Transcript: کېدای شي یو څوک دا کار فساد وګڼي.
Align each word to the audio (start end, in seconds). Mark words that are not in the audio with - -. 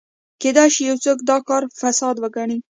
کېدای 0.41 0.69
شي 0.75 0.81
یو 0.89 0.97
څوک 1.05 1.17
دا 1.29 1.37
کار 1.47 1.63
فساد 1.79 2.15
وګڼي. 2.19 2.57